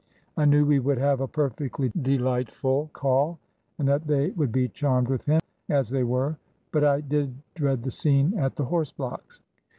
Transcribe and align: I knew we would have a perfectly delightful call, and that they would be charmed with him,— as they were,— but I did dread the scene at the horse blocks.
I 0.35 0.45
knew 0.45 0.65
we 0.65 0.79
would 0.79 0.97
have 0.97 1.21
a 1.21 1.27
perfectly 1.27 1.89
delightful 2.01 2.89
call, 2.91 3.37
and 3.77 3.87
that 3.87 4.07
they 4.07 4.31
would 4.31 4.51
be 4.51 4.67
charmed 4.67 5.09
with 5.09 5.23
him,— 5.25 5.41
as 5.69 5.89
they 5.91 6.03
were,— 6.03 6.37
but 6.71 6.83
I 6.83 7.01
did 7.01 7.35
dread 7.53 7.83
the 7.83 7.91
scene 7.91 8.35
at 8.35 8.55
the 8.55 8.65
horse 8.65 8.91
blocks. 8.91 9.43